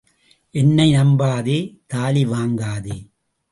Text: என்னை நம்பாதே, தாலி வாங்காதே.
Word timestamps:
என்னை 0.53 0.95
நம்பாதே, 0.95 1.79
தாலி 1.87 2.25
வாங்காதே. 2.25 2.97